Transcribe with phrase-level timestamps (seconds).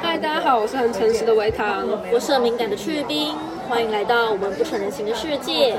[0.00, 1.86] 嗨，大家好，我是很诚实的维糖。
[2.12, 3.34] 我是很敏感的去冰，
[3.68, 5.76] 欢迎来到我们不成人形的世界。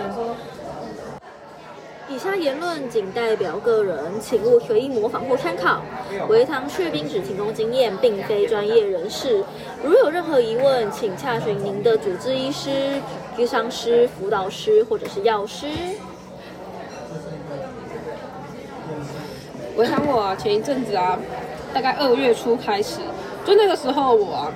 [2.08, 5.82] 以下言论仅代表个人，请勿随意模仿或参考。
[6.28, 9.44] 维糖去冰只提供经验，并非专业人士。
[9.84, 13.02] 如有任何疑问，请洽询您的主治医师、
[13.36, 15.68] 咨商师、辅导师或者是药师。
[19.76, 21.18] 维糖我啊，前一阵子啊，
[21.74, 23.00] 大概二月初开始，
[23.46, 24.52] 就那个时候我啊，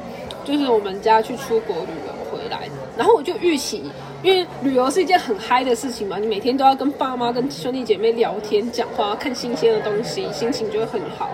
[0.45, 3.83] 就是我们家去出国旅游回来，然后我就预期，
[4.21, 11.29] 因为旅游是一件很嗨的事情嘛，你每天都要跟爸妈、跟兄弟姐妹聊天、讲话、看新鲜的东西，心情就会很好。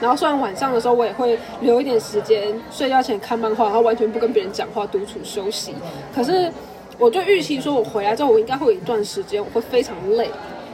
[0.00, 5.74] 然后虽然晚上的时候我也会留一点时间睡觉前看漫画，然后完全不跟别人讲话，独处休息。
[6.14, 6.50] 可是
[6.98, 10.30] 我就预期说，我回来之后我应该会有一段时间我会非常累，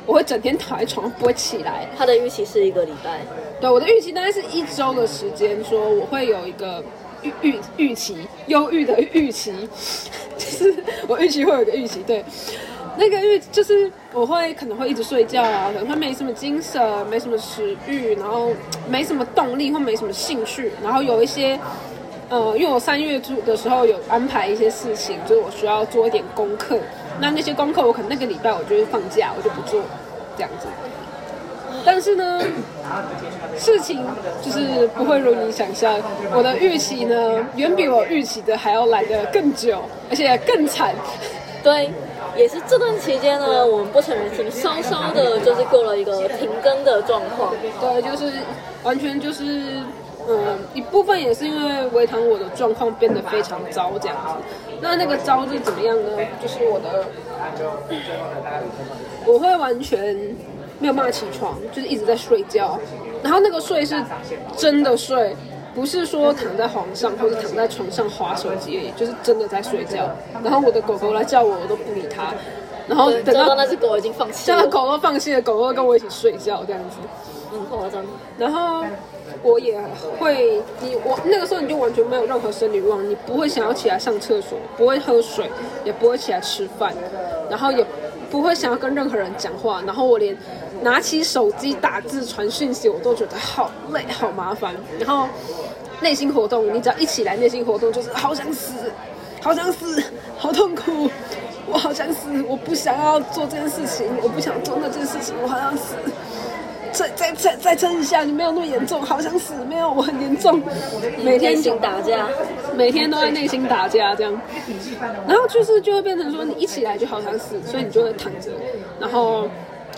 [0.06, 1.88] 我会整天躺在床上不会起来。
[1.98, 3.20] 他的预期是一个礼拜，
[3.60, 6.82] 对，我的预期大概是一周的时间，说我会有一个
[7.22, 9.52] 预预预期，忧郁的预期，
[10.36, 10.74] 就是
[11.08, 12.24] 我预期会有一个预期，对，
[12.96, 18.50] 那个预就是我会可能会一直睡觉啊，可能会没什么精神，没什么食欲，然后
[18.88, 21.58] 没什么动力或没什么兴趣，然后有一些。
[22.28, 26.76] 呃，因为我三月初的时候有安排一些事情，就是我需要做一点功课。
[27.20, 29.80] 那那些功课我可能那个礼拜我就会放假，我就不做
[30.36, 30.66] 这样子。
[31.84, 32.40] 但是呢，
[33.56, 34.04] 事情
[34.42, 35.94] 就是不会如你想象。
[36.34, 40.94] 我的预期呢，远比我预期的还要来得更久，而且更惨。
[41.62, 41.90] 对，
[42.36, 47.52] 也是这段期间呢，我们不成人形稍稍的就是过了一个停更的状况。
[47.80, 48.32] 对，就是
[48.84, 49.42] 完全就是，
[50.28, 54.34] 嗯，一部分也是因为维糖我的状况变得非常糟这样子。
[54.80, 56.10] 那那个糟是怎么样呢？
[56.40, 57.04] 就是我的，
[59.26, 60.16] 我会完全
[60.78, 62.78] 没有办法起床，就是一直在睡觉。
[63.22, 64.02] 然后那个睡是
[64.56, 65.34] 真的睡，
[65.74, 70.08] 不是说躺在床上或者躺在床上划手机而已，就是真的在睡觉。
[70.44, 72.32] 然后我的狗狗来叫我，我都不理它。
[72.88, 76.96] 然后等到那只狗已经放弃了，狗都放弃了，狗狗跟我一起睡觉这样子。
[77.52, 78.04] 嗯夸张。
[78.38, 78.84] 然后
[79.42, 79.80] 我也
[80.18, 85.50] 会，你我那个时候你就完全没有任何生理欲望，你不会想要起来上厕所，不会喝水，
[85.84, 86.94] 也不会起来吃饭，
[87.50, 87.84] 然后也
[88.30, 90.36] 不会想要跟任何人讲话，然后我连
[90.82, 95.28] 拿起手机打字传讯息我都觉得好累好麻烦，然后
[96.00, 98.72] 内心活动，你只要一起来，内心活动就是好想死，
[99.40, 100.02] 好想死，
[100.38, 101.10] 好痛苦。
[101.68, 105.94] 我好想死，我不想要做这件事情，我不想做那件事情，我好想死。
[106.92, 110.62] 再再再再撑一下，你没有那么严重，好想死，没有，我很严重，
[111.24, 112.28] 每天内心打架，
[112.76, 114.40] 每天都在内心打架这样，
[115.26, 118.52] 然后就是就会变成说你一起来就好想死，所以你就会躺着，
[119.00, 119.48] 然后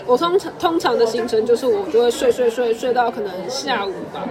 [0.09, 4.27] 我通常通常的行程就是我就会睡睡睡睡到可能下午吧，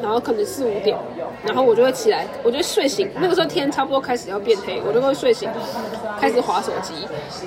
[0.00, 0.96] 然后可能四五点，
[1.44, 5.50] 然后我就会起来，我就睡醒，那个时候天差不多开始要变黑，我就会睡醒，
[6.20, 6.94] 开始划手机，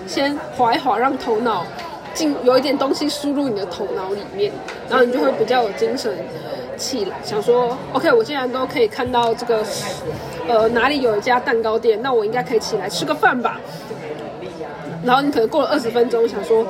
[0.05, 1.65] 先划一划，让头脑。
[2.13, 4.51] 进有一点东西输入你的头脑里面，
[4.87, 6.15] 然后你就会比较有精神
[6.77, 9.63] 起来，想说，OK，我既然都可以看到这个，
[10.47, 13.59] 呃，哪里有一家蛋糕店，那我应该可以起来吃个饭吧。
[15.03, 16.63] 然后你可能过了二十分钟，想说，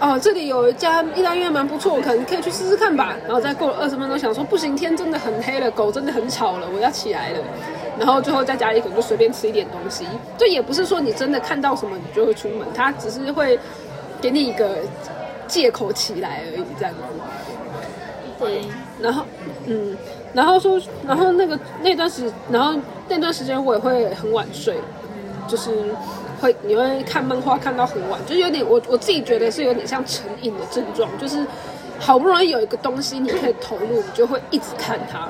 [0.00, 3.16] 哦，这里有一家意大利面蛮不错，可能可以去试试看吧。
[3.24, 7.38] 然后再过了二十分钟，想说，不行，天真的很黑了，狗真的很吵了，我要起来了。
[7.98, 10.04] 然后最后在家里可能就随便吃一点东西，
[10.36, 13.58] 这也不是说你真的看到什么你就会出门，它只是会。
[14.18, 14.78] 给你一个
[15.46, 17.00] 借口起来而已，这样子。
[18.38, 18.62] 对，
[18.98, 19.22] 然后，
[19.66, 19.94] 嗯，
[20.32, 22.80] 然后说，然后那个那段时，然后
[23.10, 24.78] 那段时间我也会很晚睡，
[25.46, 25.70] 就是
[26.40, 31.46] 会你会看漫画看到很晚，就有点我我自己觉得是有点像成瘾的症状，就是
[31.98, 35.28] 好不容易有一个东西你可以投入，你就会一直看它，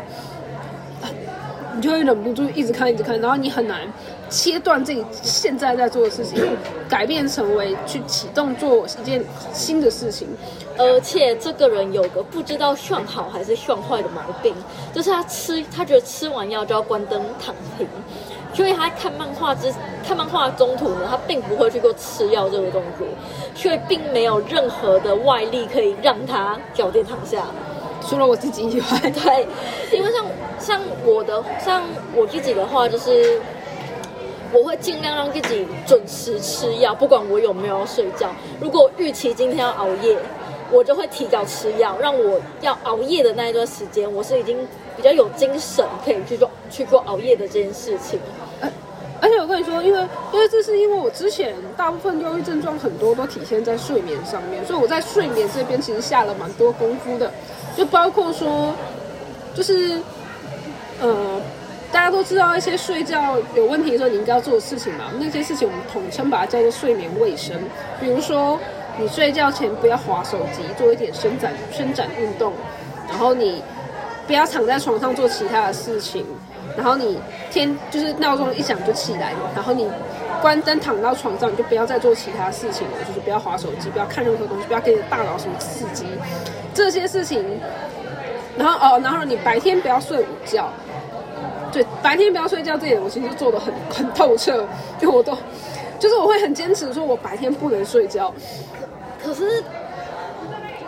[1.75, 3.81] 你就会忍不住一直看一直看，然后你很难。
[4.29, 6.45] 切断自己现在在做的事情，
[6.89, 10.27] 改变成为去启动做一件新的事情。
[10.77, 14.53] 而且这个人有个不知道算好还是算坏的毛病，
[14.93, 17.87] 就是他吃，他觉得吃完药就要关灯躺平，
[18.57, 19.73] 所以他看漫画之
[20.03, 23.07] 看漫画中途呢，他并不会去做吃药这个动作，
[23.55, 27.45] 所以并没有任何的外力可以让他脚垫躺下，
[28.01, 29.11] 除了我自己以外。
[29.11, 29.47] 对，
[29.93, 30.25] 因为像
[30.59, 31.83] 像我的像
[32.15, 33.39] 我自己的话就是。
[34.53, 38.31] 我会尽量让自己准时吃药，不管我有没有睡觉。
[38.61, 40.17] 如果预期今天要熬夜，
[40.71, 44.57] 我就会提早吃药，让我要熬夜的那一段时间，我是已经
[44.97, 48.21] 比较有精神，可以去做去做熬夜的这件事情。
[49.47, 50.01] 我跟你说，因为
[50.33, 57.33] 因为这是因为我之前大部分忧郁症状很多都体现在睡眠上面，所以我在睡眠这边其实下了蛮多功夫的，
[57.77, 58.75] 就包括说。
[59.55, 59.99] 就是
[61.01, 61.41] 呃，
[61.91, 67.57] 大家都知道一些睡觉有问题的时候你应该要做的事情嘛，那些事情我们统称把它叫做睡眠卫生。
[67.99, 68.61] 比如说，
[68.99, 72.53] 你睡觉前不要划手机，做一点伸展伸展运动，
[73.09, 73.63] 然后你
[74.27, 76.27] 不要躺在床上做其他的事情，
[76.77, 77.19] 然后你
[77.51, 79.89] 天就是闹钟一响就起来，然后你
[80.43, 86.07] 关灯躺到床上，你就不要再做其他事情了，就是不要划手机，不要看任何东西，不要给你的大脑什么刺激，
[86.75, 87.45] 这些事情。
[88.59, 90.71] 然后哦，然后你白天不要睡午觉，
[91.71, 94.67] 对，白天不要睡觉这点我其实做的很很透彻，
[94.99, 95.37] 就我都
[95.99, 98.33] 就是我会很坚持说我白天不能睡觉，
[99.23, 99.63] 可是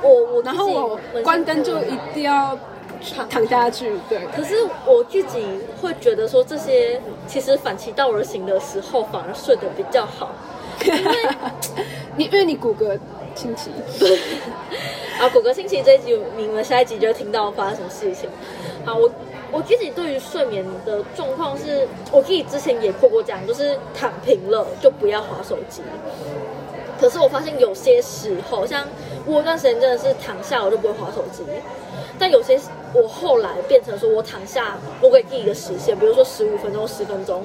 [0.00, 2.58] 我我然后我关灯就一定要
[3.28, 4.20] 躺下去，对。
[4.34, 4.54] 可是
[4.86, 5.44] 我自己
[5.80, 10.30] 会觉得说，这些其实反其道而行的时候，反而睡得比较好。
[12.16, 12.98] 你 因为你骨骼
[13.34, 13.70] 清奇，
[15.18, 18.28] 啊，骨骼清奇这一集，你们下一集就会听到发生什么事情。
[18.84, 19.10] 好，我
[19.50, 25.82] 我自己对于睡眠的状况是，我自己之前也破过这样，就是躺平了就不要划手机。
[27.00, 28.84] 可是我发现有些时候，像
[29.28, 31.44] 我有段时间真的是躺下我就不会划手机，
[32.18, 32.58] 但有些
[32.94, 37.44] 我后来变成说我躺下，我给自己一个时限，比如说十五分钟、十分钟。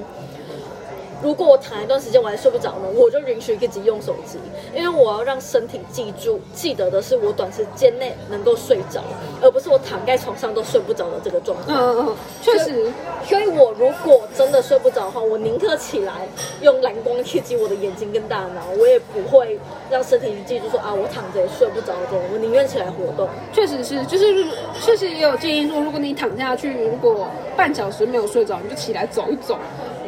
[1.23, 4.37] 如果我躺一段时间我还睡不着呢，我就允许自己用手机，
[4.75, 9.01] 因为我要让身体记住、记得的是我短时间内能够睡着，
[9.41, 11.77] 而不是我躺在床上都睡不着的这个状况。
[11.77, 12.91] 嗯嗯，确实。
[13.25, 16.27] 所以我如果真的睡不着的话，我宁可起来
[16.61, 19.57] 用蓝光刺激我的眼睛跟大脑，我也不会
[19.89, 23.29] 让身体记住说啊，我躺着也睡不着的，我宁愿起来活动。
[23.53, 24.45] 确实是，就是
[24.81, 29.57] 确实也有建议说，如果你躺下去，如果半小时没有睡着，你就起来走一走。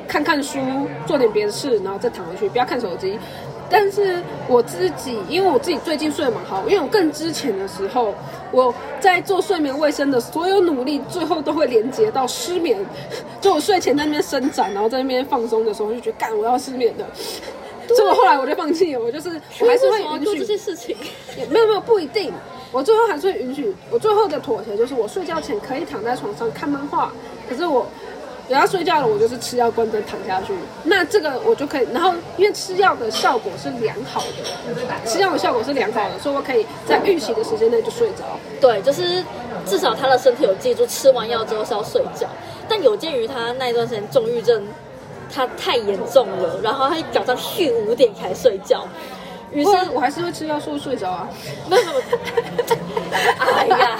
[0.07, 0.59] 看看书，
[1.05, 3.19] 做点别的事，然后再躺回去，不要看手机。
[3.67, 8.13] 但是我自己，因为我自己最近睡得蛮好，因为我更之前的时候，
[8.51, 12.77] 我在做睡眠卫生的所有努力，最后都会连接到失眠。
[13.41, 17.05] 就我睡前在那边伸展，然后在那边放松的时候，就觉得干我要失眠的。
[17.87, 19.29] 所以我后来我就放弃了，我就是
[19.59, 20.95] 我还是会允许这些事情。
[21.35, 22.31] 也没有没有不一定，
[22.71, 23.75] 我最后还是会允许。
[23.89, 27.11] 我最后的妥协就是，我睡觉前可以躺在床上看漫画，
[27.49, 27.87] 可是我。
[28.53, 30.53] 要睡觉了，我就是吃药关灯躺下去。
[30.83, 38.23] 那这个我就可以，然后因为吃药的效果是良好的，吃药的效果是良好的，所以我可以在预期的时间内就睡着。
[38.61, 39.23] 对，就是
[39.65, 42.27] 至少他的身体有记住吃完药之后是要睡觉。
[42.67, 44.67] 但有鉴于他那一段时间重郁症，
[45.33, 48.87] 他太严重了，然后他早上续五点才睡觉。
[49.51, 51.29] 于是我还是会吃药睡睡着啊。
[51.69, 51.83] 没有，
[53.39, 53.99] 哎呀。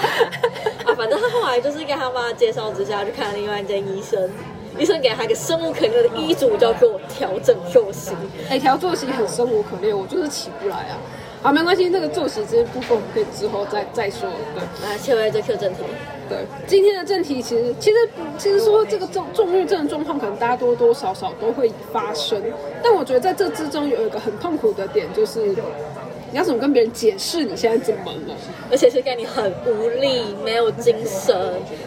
[0.96, 4.30] 反正他后来就是跟他妈介绍之下去看另外一间医生，
[4.78, 8.12] 医生给他一个生无可恋的医嘱，叫做调整作息。
[8.48, 10.98] 哎，调作息很生无可恋，我就是起不来啊。
[11.42, 14.28] 好，没关系，那个作息这些部分可以之后再再说。
[14.54, 15.80] 对，来切回这 Q 正题。
[16.28, 17.96] 对，今天的正题其实其实
[18.36, 22.42] 其实说这个重重郁症的状况，可能大家多多少少都会发生。
[22.82, 25.54] 但我觉得在这之中有一个很痛苦的点，就是
[26.36, 28.36] 你要怎么跟别人解释你现在怎么了？
[28.70, 31.34] 而且是跟你很无力、没有精神、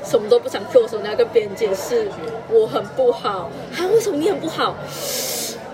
[0.04, 2.10] 什么都不想做的时候，你要跟别人解释
[2.50, 3.52] 我很不好。
[3.78, 4.76] 啊，为什么你很不好？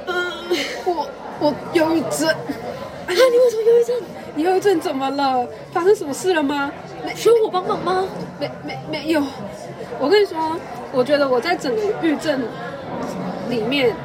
[0.07, 0.13] 嗯，
[0.83, 1.07] 我
[1.39, 2.27] 我忧郁症。
[2.27, 3.95] 啊，你为什么忧郁症？
[4.35, 5.47] 你忧郁症怎么了？
[5.71, 6.69] 发生什么事了吗？
[7.15, 8.05] 需要我帮忙吗？
[8.41, 9.23] 没没没有。
[10.01, 10.59] 我跟你说，
[10.91, 12.41] 我觉得我在整个抑郁症
[13.47, 13.95] 里面。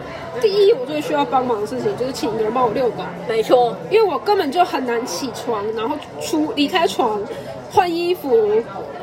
[0.41, 3.03] 第一，我最需要帮忙的事情就是请别人帮我遛狗。
[3.29, 7.21] 没错，因为我根本就很难起床，然后出离开床，
[7.71, 8.51] 换衣服，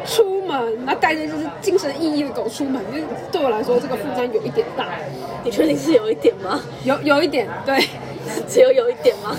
[0.06, 3.00] 出门，那带着就是精神奕奕的狗出门，就
[3.32, 4.88] 对我来说这个负担有一点大。
[5.44, 6.60] 你确定是有一点吗？
[6.84, 7.78] 有有一点，对，
[8.50, 9.36] 只有有一点吗？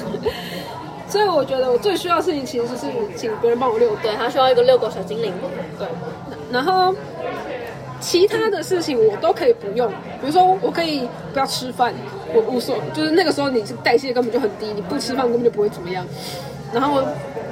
[1.09, 2.87] 所以我觉得我最需要的事情其实是
[3.17, 3.97] 请别人帮我遛。
[4.03, 5.33] 对他需要一个遛狗小精灵。
[5.79, 5.89] 对，
[6.53, 6.95] 然后。
[8.01, 9.89] 其他的事情我都可以不用，
[10.21, 11.93] 比如说我可以不要吃饭，
[12.33, 16.07] 我无所，就是那个时候你是代谢根本就很低，你不吃饭根本就不会怎么样。
[16.73, 17.03] 然后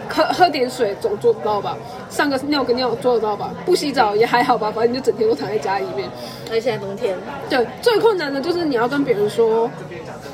[0.08, 1.76] 喝喝点水总做不到吧，
[2.10, 6.08] 上个尿个尿做得到吧，不洗澡也还好吧，反正你就整天都躺在家里面。
[6.48, 7.16] 而且现在冬天，
[7.48, 9.70] 对，最困难的就是你要跟别人说，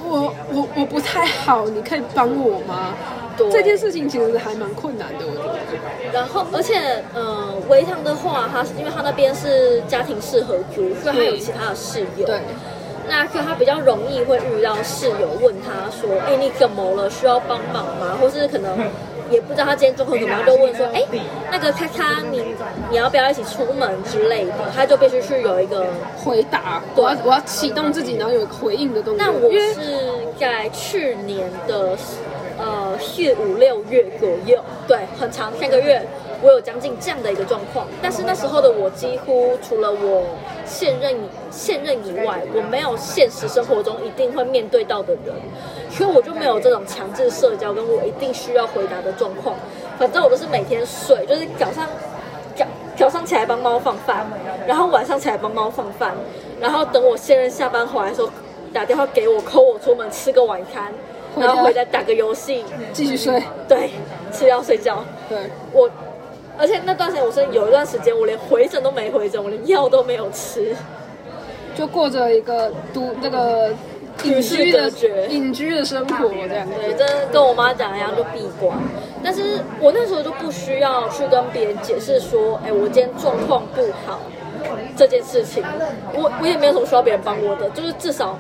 [0.05, 2.95] 我我我不太好，你可以帮我吗？
[3.51, 5.42] 这件事情其实还蛮困难的，我觉得。
[6.13, 12.27] 然后，而且，嗯，维唐的话，他是因为他那边是家庭式合租，所以他有其他的室友。
[12.27, 12.41] 对。
[13.09, 17.11] 那可他比较容易会遇到室友问他说：“哎，你怎么了？
[17.11, 18.79] 需要帮忙吗？”或是可能
[19.29, 21.03] 也不知道他今天状况怎么样，就问说：“哎，
[21.51, 22.55] 那个咔咔，你
[22.91, 25.85] 你要不要一起出门之类的？”他就必须去有一个
[26.25, 29.27] 回答，我要我要启动自己，然后有回应的动作。
[29.27, 31.97] 那我是在去年的。
[33.03, 36.01] 四五六月左右，对，很长三个月，
[36.41, 40.25] 我有将近这样的一个状况，但是那时候的我几乎除了我
[40.65, 41.15] 现任
[41.51, 45.35] 现任以外，我没有现实生活中一定会面对到的人，
[45.91, 49.57] 所以我就没有这种强制社交跟我一定需要回答的状况。
[49.99, 51.87] 反正我都是每天睡，就是早上
[52.55, 52.65] 早
[52.97, 54.27] 早上起来帮猫放饭，
[54.67, 56.15] 然后晚上起来帮猫放饭，
[56.61, 58.31] 然后等我现任下班回来的时候
[58.73, 60.93] 打电话给我扣我出门吃个晚餐，
[61.39, 63.43] 然后回家打个游戏，继续睡。
[63.69, 63.91] 对，
[64.33, 65.05] 吃药睡觉。
[65.29, 65.39] 对，
[65.73, 65.89] 我，
[66.59, 70.75] 而且那段时间我是有一段时间我连回诊都没回诊，我连药都没有吃，
[71.75, 73.71] 就过着一个独那个
[74.25, 76.69] 隐居的与世隔绝隐居的生活这样。
[76.69, 78.77] 对，真的跟我妈讲一样，就闭关。
[79.25, 84.21] 但是我那时候就不需要去跟别人解释说，哎，我今天状况不好
[84.97, 85.65] 这件事情，
[86.13, 88.39] 我我也没有什么需要别人帮我的，就是至少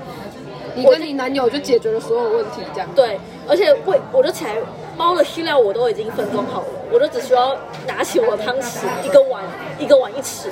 [0.75, 2.89] 你跟你男友就解决了所有问题这样。
[2.95, 4.57] 对，而且喂，我就起来，
[4.97, 9.43] 猫的饲料我都已经分装好了，我就只需要拿起我的汤匙，一个碗
[9.79, 10.49] 一个碗一匙，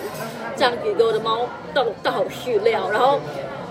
[0.57, 3.19] 这样给给我的猫倒倒好饲料，然后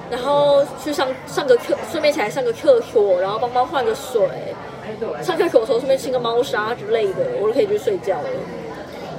[0.10, 4.22] 然后去上上个课，顺便起来上个厕所，然后帮猫换个水，
[5.22, 8.29] 上厕所的时候顺便清个猫砂之类的，我就可以去睡觉了。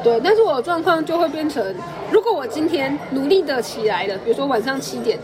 [0.03, 1.75] 对，但是我的状况就会变成，
[2.11, 5.19] 如果我今天努力的起来了，比如说晚上七点，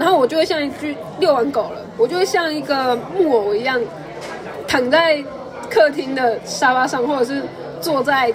[0.00, 3.78] 然后我就会像一只遛完狗了，我就会像一个木偶一样，
[4.66, 5.22] 躺在
[5.68, 7.42] 客厅的沙发上，或者是
[7.80, 8.32] 坐在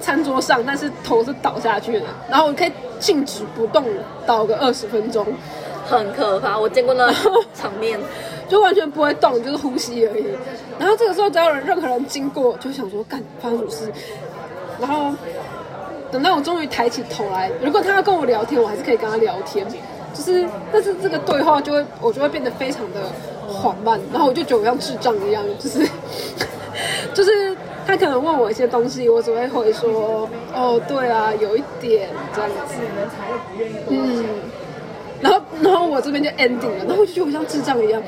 [0.00, 3.84] 餐桌上，但是头是倒下去的，然后我可以静止不动
[4.24, 5.26] 倒个二十分钟，
[5.86, 7.12] 很可怕，我见过那
[7.52, 7.98] 场面。
[8.48, 10.24] 就完全不会动，就是呼吸而已。
[10.76, 13.92] 然后这个时候只要有任何人经过，就想说干发生什么事。
[14.80, 15.14] 然后
[16.10, 19.64] 等到我终于抬起头来，如果他要跟我聊天，我还是可以跟他聊天。
[20.14, 23.00] 就是，但是这个对话就会，我就会变得非常的
[23.48, 25.88] 缓慢，然后我就觉得我像智障一样，就是，
[27.14, 32.74] 就是他可能问我一些东西，我只会回说，哦，对啊，有一点这样子，
[33.88, 34.24] 嗯，
[35.20, 38.02] 然后，然后我这边就 ending 了，然后我就觉得我像智障一样。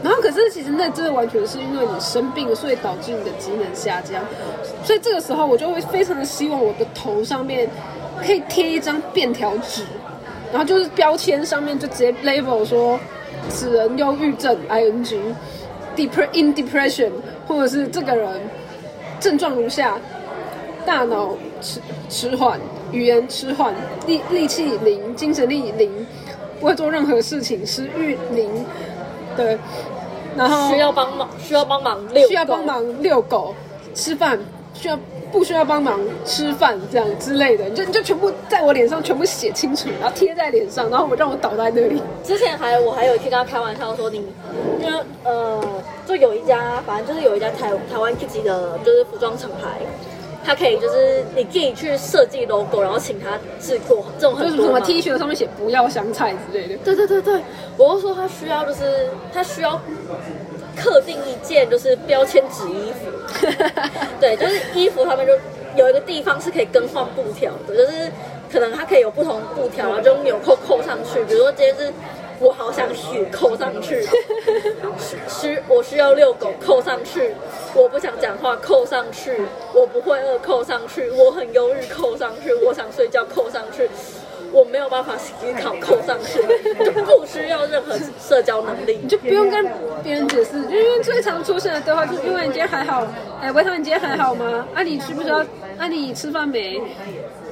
[0.00, 4.22] 然后可是其实那真的完全是因为你生病，所以导致你的机能下降。
[4.84, 7.68] 所以这个时候我就会非常的希望我的头上面
[8.24, 9.82] 可以贴一张便条纸，
[10.50, 12.98] 然后就是标签上面就直接 label 说
[13.48, 15.34] 此人忧郁症 ing
[15.96, 17.10] depre in depression，
[17.46, 18.40] 或者是这个人
[19.20, 19.98] 症状如下：
[20.86, 22.58] 大脑迟迟缓、
[22.92, 23.74] 语言迟缓、
[24.06, 26.06] 力力气零、精神力零，
[26.60, 28.48] 不会做任何事情，食欲零。
[29.36, 29.58] 对，
[30.36, 33.54] 然后需要帮忙，需要帮忙遛，需要帮忙遛狗、
[33.94, 34.38] 吃饭，
[34.74, 34.98] 需要
[35.30, 42.02] 不需要帮忙吃饭这样之类的，你就你就全部在我脸上全部写清楚，然后贴在脸上，然后我让我倒在那里。
[42.24, 44.18] 之前还我还有一天跟他开玩笑说你，
[44.80, 45.62] 因为呃，
[46.06, 49.80] 就有一家，反正就是有一家台台湾自己的就是服装厂牌，
[50.44, 56.76] 他可以就是你自己去设计 logo，然后请他制作，这种就是什么 T 恤上面写不要香菜之类的。
[56.78, 57.42] 对对对对，
[57.76, 59.80] 我就说他需要就是他需要
[60.80, 63.10] 刻定一件就是标签纸衣服，
[64.20, 65.32] 对，就是衣服他们就
[65.76, 68.10] 有一个地方是可以更换布条的，就是
[68.50, 71.22] 可能它可以有不同布条，然后就用纽扣扣上去。
[71.24, 71.92] 比如说今天是
[72.40, 74.06] 我好想许扣上去，
[75.28, 77.34] 需我需要遛狗扣上去，
[77.74, 79.42] 我不想讲话扣上去，
[79.74, 83.88] 我不会饿扣上去，我很忧郁扣上去，我想睡觉扣上去。
[84.52, 86.40] 我没有办法思考，扣上去，
[86.84, 89.66] 就不需要任何社交能力，你就不用跟
[90.02, 93.06] 别人解释，因为最常出现的对话就是因为你今天还好，
[93.40, 94.66] 哎，维涛你今天还好吗？
[94.74, 95.38] 啊，你需不需要？
[95.78, 96.80] 啊，你吃饭没？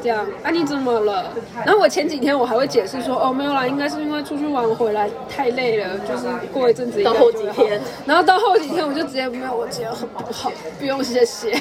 [0.02, 1.32] 这样，啊，你怎么了？
[1.64, 11.60] 然后我前几天我还会解释说，哦，没有啦，应该是因为出去玩回来太累了，就是过一阵子到后几天，然后到后几天我就直接没有，我今天很不好，不用谢谢，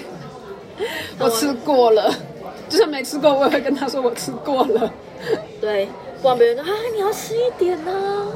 [1.17, 2.13] 我吃过了，
[2.69, 4.91] 就算没吃过，我也会跟他说我吃过了。
[5.62, 5.88] 对，
[6.22, 7.91] 不然别人说啊，你要吃一点呢、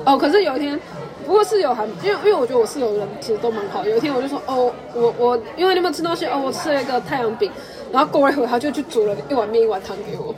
[0.06, 0.80] 哦，可是有一天，
[1.26, 3.86] 不过室友还因为因为我觉得我室友人其实都蛮好。
[3.86, 7.52] 有一天我就说哦，我我因为你们吃东西哦，我吃了一个太阳饼，
[7.92, 10.34] 然后过了一会儿他就去煮了一碗面一碗汤给我，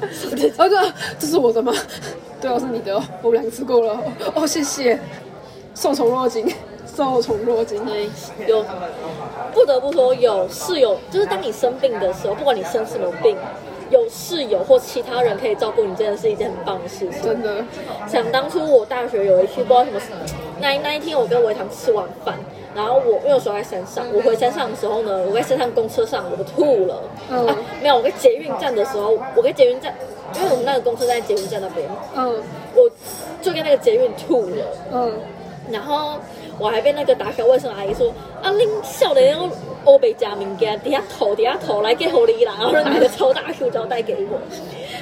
[0.56, 1.72] 然后就说这是我的吗？
[2.40, 3.98] 对哦，是你的哦， 我们两个吃过了
[4.34, 4.98] 哦，谢谢，
[5.74, 6.52] 受宠若惊，
[6.94, 7.84] 受宠若惊。
[7.84, 8.08] 对，
[8.46, 8.64] 有
[9.52, 13.36] 不得不说，有室友，就是当你生病的时候，不管你生什么病，
[13.90, 17.22] 有室友或其他人可以照顾你，真的是一件很棒的事情。
[17.22, 17.64] 真的，
[18.08, 20.06] 想当初我大学有一次不知道什么事，
[20.60, 22.38] 那那一天我跟维堂吃完饭，
[22.74, 29.94] 然后我因为我守在山上，我回山上的时候呢，我在山上公车上我吐了，嗯啊没有，我在捷运站的时候，我在捷运站，
[30.34, 32.42] 因为我们那个公车在捷运站那边，嗯
[32.74, 32.90] 我
[33.42, 35.12] 就跟那个捷运吐了，嗯，
[35.70, 36.14] 然后
[36.58, 38.08] 我还被那个打扫卫生阿姨说
[38.42, 39.48] 啊，恁少年要
[39.84, 44.38] 欧北加物件，底下头底下头来给狐狸啦，然后就拿个超大塑胶袋给我，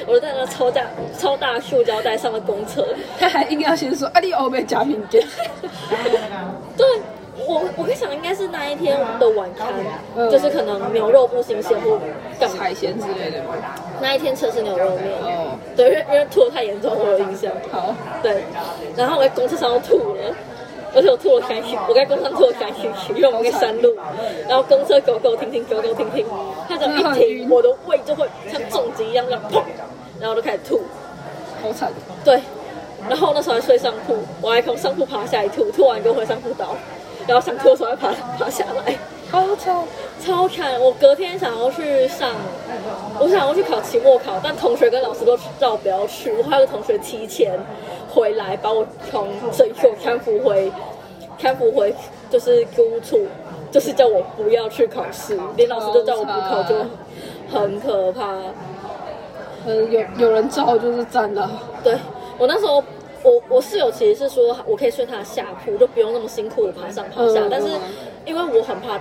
[0.07, 0.83] 我就在那超大
[1.19, 2.87] 超大塑胶袋上了公车。
[3.19, 5.23] 他还硬要先说啊，你欧美假品件，
[6.76, 6.87] 对
[7.47, 9.69] 我，我在想应该是那一天的晚餐，
[10.16, 11.99] 嗯就是可能牛肉不新鲜或
[12.38, 12.57] 干嘛。
[12.59, 13.42] 海鲜之类的？
[14.00, 17.52] 那一天吃的是牛肉面，哦，对，因为因为吐的太严重，我有印象。
[17.71, 18.45] 好，对，
[18.97, 20.35] 然后我在公车上都吐了，
[20.94, 22.80] 而且我吐了三次，我在公车吐了三次，
[23.14, 23.97] 因为我们在山路，
[24.49, 26.26] 然后公车走走停停，走走停停，
[26.68, 29.62] 它只要一停，我的胃就会像重击一样这样砰，
[30.20, 30.80] 然后我就开始吐，
[31.62, 31.92] 好惨，
[32.25, 32.40] 对，
[33.09, 36.76] 然后那时候还睡上铺，我还从上铺爬下来吐，吐完给我回上铺倒，
[37.26, 38.94] 然后想吐的时候还爬爬下来。
[39.30, 39.76] 好惨，
[40.20, 40.80] 超惨！
[40.80, 42.34] 我隔天想要去上，
[43.20, 46.32] 我想要去考期末考，但同学跟老师都叫我不要去。
[46.32, 47.56] 我还有个同学提前
[48.12, 50.70] 回来把我从整所看扶回，
[51.38, 51.94] 看扶回
[52.28, 53.20] 就是督处，
[53.70, 56.75] 就是叫我不要去考试，连老师都叫我不考，就
[57.52, 58.34] 很可怕。
[59.64, 61.49] 嗯，有有人照就是真的，
[61.84, 61.96] 对
[62.37, 62.82] 我那时候，
[63.22, 67.68] 我我室友其实是说我可以睡他的下铺，就不用那么辛苦的爬上爬下，嗯但是
[68.27, 68.99] 因为我很怕，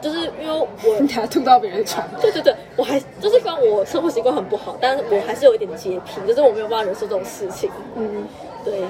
[0.00, 7.70] 就是因为我 你还吐到别人床，对对对，我还就是虽然我生活习惯很不好，但是我还是有一点洁癖，就是我没有办法忍受这种事情。
[7.96, 8.24] 嗯，
[8.64, 8.82] 对，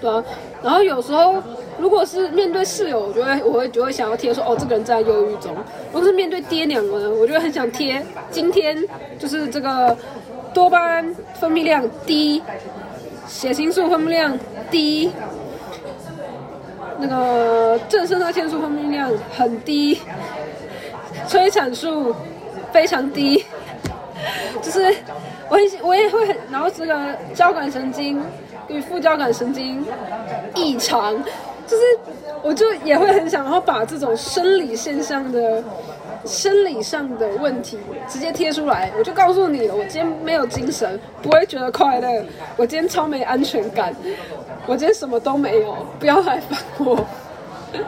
[0.00, 0.22] 对啊。
[0.62, 1.42] 然后有时候
[1.78, 5.52] 如果是面对室友，我就会我会就会想要贴说哦，这个人在忧郁中。
[5.92, 8.76] 如果是面对爹娘呢，我就会很想贴今天
[9.18, 9.96] 就是这个
[10.54, 12.42] 多巴胺分泌量低，
[13.26, 14.38] 血清素分泌量
[14.70, 15.10] 低，
[17.02, 20.00] 那个正肾上腺素分泌量很低，
[21.26, 22.14] 催产素
[22.72, 23.44] 非常低，
[24.62, 24.94] 就是
[25.48, 28.22] 我很我也会很，然后这个交感神经
[28.68, 29.84] 与副交感神经
[30.54, 31.12] 异常，
[31.66, 31.82] 就是
[32.40, 35.62] 我就也会很想要把这种生理现象的。
[36.24, 37.76] 生理上的问题
[38.08, 42.24] 直接贴出来，我就告诉你了，我今天没有精神，不会觉得快乐，
[42.56, 43.92] 我今天超没安全感，
[44.66, 47.04] 我今天什么都没有，不要来烦我。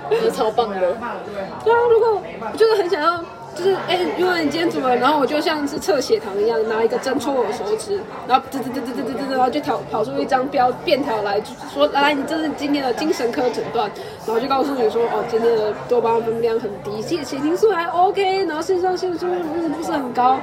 [0.09, 0.79] 我觉得超棒的。
[0.81, 3.23] 对啊，如果我就是很想要，
[3.55, 13.91] 就是哎，如果你今天怎么，然后我就像是测血糖一样，拿一个针戳我手指，然后滋滋滋滋滋滋滋，然后就跑跑出一张标便条来，就说来，你这是今天的精神科诊断，
[14.27, 20.41] 然后就告诉你说，哦，今天的多巴胺分泌量很低，血血清素还 OK，然后肾上腺素嗯不是很高。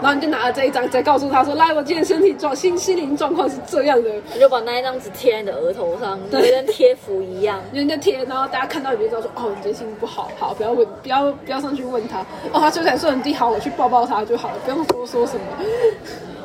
[0.00, 7.60] 然后你就拿了这一张，再告诉他说：“来，我今天身体状心心灵状况是这样的。”你就把那一张纸贴在你的额头上，就对跟贴符一样。
[7.72, 12.20] 人家贴，然后大家看到你就知道说，哦，你今天心情不好，好，不要问，不要不要上去问他，
[12.52, 15.42] 哦，他催产素很低，好，我去抱抱他就好了，不用多说什么。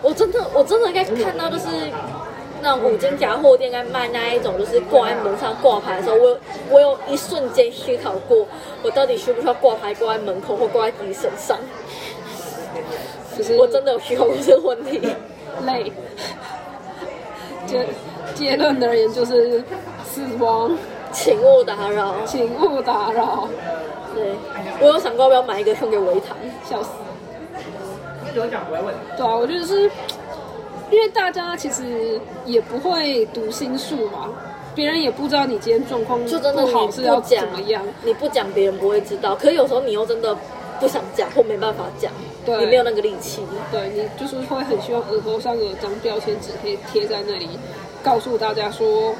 [0.02, 1.68] 我真的，我真的应该看到就是
[2.62, 6.38] 那种五金杂货店在卖那一种，就是挂在门上挂牌的时候，我有
[6.72, 8.48] 我有一瞬间思考过，
[8.82, 11.58] 我到底需不需要挂牌挂在门口或挂在自己身上？
[13.38, 15.02] 就是我真的有思考过这个问题。
[15.66, 15.92] 累。
[17.66, 17.86] 结
[18.36, 19.64] 结论而言就是
[20.04, 20.72] 死亡，
[21.12, 22.16] 请勿打扰。
[22.26, 23.48] 请勿打扰，
[24.14, 24.34] 对，
[24.82, 26.36] 我有想过要不要买一个送给维唐。
[26.70, 26.90] 笑死。
[28.34, 29.84] 对啊，我觉得是，
[30.90, 34.30] 因为大家其实也不会读心术嘛，
[34.74, 37.84] 别人也不知道你今天状况就真的好是要怎么样。
[38.04, 40.36] 你不讲别人不会知道，可是有时候你又真的
[40.80, 42.12] 不想讲或没办法讲，
[42.46, 43.42] 对你没有那个力气。
[43.72, 47.50] 对你就是会很希望额头上有张标签纸可以贴在那里，
[48.04, 49.16] 告诉大家说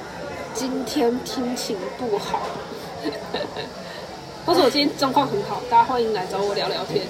[0.54, 2.42] 今天心情不好，
[4.46, 7.06] 或者我今天状况很好，大家欢迎来找我聊聊天，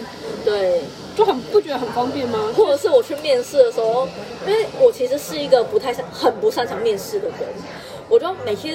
[0.46, 0.82] 对，
[1.16, 2.54] 就很不觉得很方便吗？
[2.56, 4.08] 或者是我去面试的时候，
[4.48, 7.50] 因为我其实是一个不太擅、很不擅长面试的人，
[8.08, 8.68] 我就每次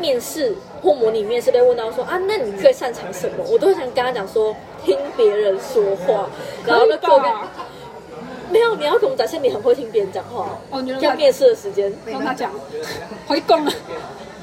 [0.00, 3.44] 面试或模拟面试被问到说啊，那你最擅长什么？
[3.48, 6.28] 我都会想跟他讲说，听别人说话，
[6.66, 7.50] 然后就做个吧？
[8.50, 10.58] 没有，你要给我们展现你很会听别人讲话。
[10.70, 12.52] 哦，你觉得他像面试的时间，让他讲
[13.26, 13.72] 回宫了，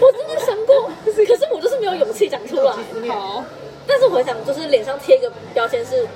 [0.00, 2.72] 我真的想过，可是我就是没有勇气讲出来。
[3.08, 3.44] 好，
[3.86, 6.06] 但是我很想，就是脸上贴一个标签是，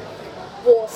[0.67, 0.89] 我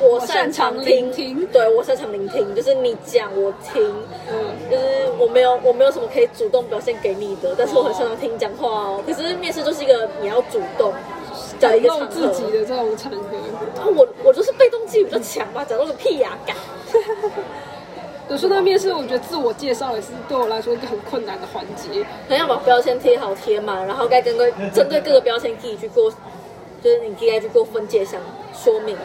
[0.00, 3.94] 我擅长聆听对我擅长聆听，就是你讲我听，
[4.28, 4.34] 嗯，
[4.70, 4.84] 就是
[5.18, 9.02] 我没有我没有什么可以主动表现给你的，但是我很擅长听你讲话哦。
[9.06, 10.92] 可是面试就是一个你要主动
[11.60, 13.18] 的一个自己，的这种场合。
[13.76, 16.56] 然后我我就是被动技比较强吧，讲到个屁呀、干。
[18.30, 22.04] 有时候那面试，我觉得自我介绍也是对我来说一个很困难的环节。
[22.28, 26.10] 很要把标签贴好贴满，然后该针对针对各个标签自己去做，
[26.82, 28.20] 就是你应该去做分界项
[28.62, 28.96] 说明。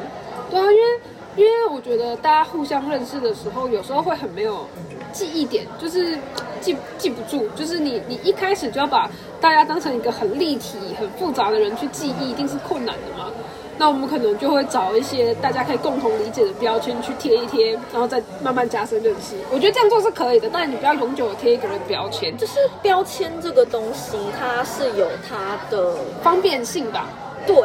[0.49, 0.99] 对啊，因为
[1.35, 4.67] 因为我觉得大家互相认识的时候，有时候会很没有
[5.11, 6.17] 记忆点，就是
[6.61, 9.09] 记记不住，就是你你一开始就要把
[9.41, 13.31] 大家当成一个很立体、很复杂的人去记忆，一定是困难的嘛。
[13.75, 19.35] 那我们可能就会找一些大家可以共同理解的标签去贴一贴，然后再慢慢加深认识。
[19.51, 27.09] 我觉得这样做是可以的，但是你不要永久的贴一个人标签，就是标签这个东西，它是有它的方便性吧。
[27.45, 27.55] 对，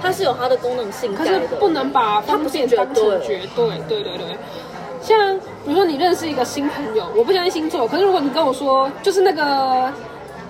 [0.00, 1.40] 它是有它的功能性可是。
[1.58, 4.36] 不能把方便当成绝对，对对对。
[5.00, 9.92] 像比如说你认识一个新朋友，我不相信星座，可是如果你跟我说就是那个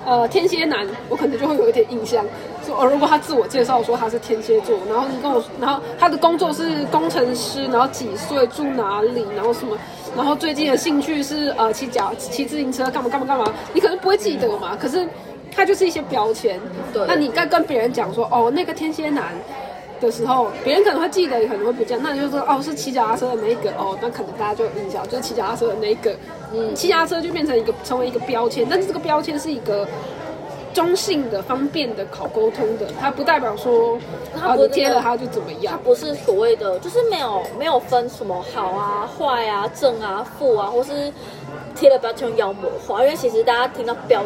[0.05, 2.25] 呃天蝎男，我可能就会有一点印象。
[2.65, 9.77] 说哦，如果他自我介绍说他是天蝎座，然后你跟我，然后他的工作是工程师，然后几岁住哪里，然后什么，
[10.17, 15.09] 然后最近的兴趣是呃骑脚骑自行车干嘛干嘛干嘛，你可能不会记得嘛，可是
[15.55, 16.61] 它就是一些标签。
[16.93, 19.33] 对那你该跟别人讲说哦那个天蝎男。
[20.01, 22.01] 的时候，别人可能会记得，也可能会不记得。
[22.03, 26.13] 那你就说哦，是骑脚踏车的那一个哦，那可能大家就有印象，就是骑脚踏车的那一个。
[26.53, 29.87] 嗯，骑脚踏车就变成一个成为一个标签，但是这个标签是一个
[30.75, 33.95] 中性的、方便的、好沟通的，它不代表说
[34.35, 35.89] 啊它不贴了它就怎么样它。
[35.89, 41.13] 不是所谓的，就是没有没有分什么好啊、坏啊、正啊、负啊，或是
[41.83, 43.03] 贴了标签妖魔化。
[43.03, 44.23] 因为其实大家听到标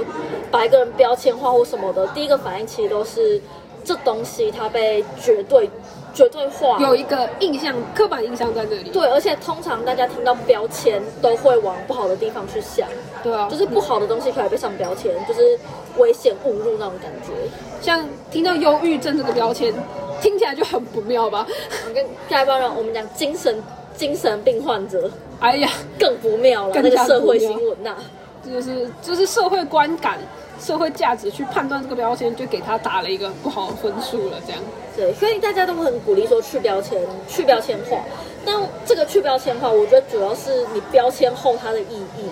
[0.51, 3.41] 把一个人标签化或什么的，第一个反应其实都是
[3.83, 5.71] 这东西它被绝对
[6.13, 6.79] 绝对化。
[6.79, 8.91] 有一个印象、刻板印象在这里。
[8.91, 12.87] 对，而且通常大家听到标签都会往不好的地方去想，
[13.23, 15.59] 对啊，就是不好的东西可以被上标签，就是
[15.97, 17.33] 危险误入那种感觉。
[17.81, 19.73] 像听到忧郁症这个标签，
[20.21, 21.47] 听起来就很不妙吧？
[21.89, 23.63] 我跟下一班人我们讲精神
[23.97, 27.97] 精神病患者哎呀，更不妙了，更那个社会新闻呐、
[28.45, 30.19] 这就是就是社会观感、
[30.61, 34.39] 社会价值去判断这个标签，就给他打了一个不好的分数了。
[34.47, 34.63] 这样，
[34.97, 37.99] 对，所以大家都很鼓励说去标签、去标签化。
[38.45, 38.57] 但
[38.87, 42.31] 这个去标签化，我觉得主要是你标签后它的意义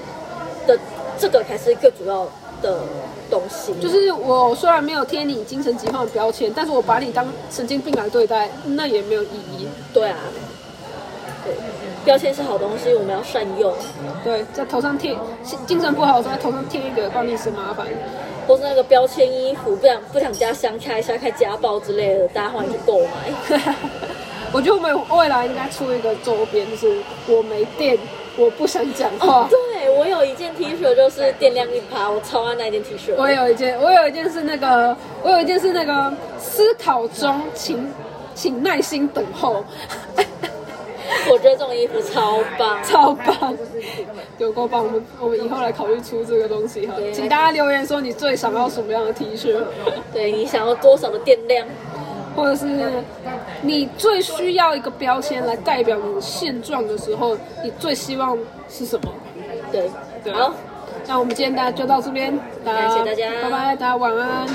[0.67, 0.79] 的
[1.19, 2.25] 这个才是最主要
[2.63, 2.81] 的
[3.29, 3.75] 东西。
[3.83, 9.67] 就是我虽然没有贴你精神疾患的标签，但是我把你当神经病来对待，那也没有意义。
[9.93, 10.19] 对啊，
[11.45, 11.55] 对，
[12.05, 13.73] 标签是好东西，我们要善用。
[14.25, 15.17] 对，在头上贴，
[15.67, 17.87] 精神不好的时候在头上贴一个，帮你省麻烦。
[18.47, 23.59] 或是那个标签衣服，不想不想加香开，下开家暴之类的，大家欢迎去购买。
[24.53, 27.99] 我觉得我们未来应该出一个周边，就是我没电，
[28.37, 29.49] 我不想讲话。
[29.49, 33.15] 对我有一件 T 恤，就是电量一趴，我超爱那件 T 恤。
[33.17, 37.91] 我有一件，我有一件是那个，我有一件是那个思考中，请
[38.35, 39.65] 请耐心等候，
[41.31, 42.83] 我觉得这种衣服超棒。
[42.83, 43.57] 超棒，
[44.39, 44.85] 有够棒！
[44.85, 49.57] 我们我们以后来考虑出这个东西哈，请大家留言说你最想要什么样的 T 恤，
[50.13, 51.67] 对你想要多少的电量？
[52.37, 52.67] 或者是
[53.63, 58.37] 你最需要一个标签来代表你的现状的时候，你最希望
[58.69, 59.09] 是什么？
[59.71, 59.89] 对，
[60.25, 60.53] 对好，
[61.07, 64.47] 那我们今天大家就到这边，大感谢大家拜拜，大家晚安。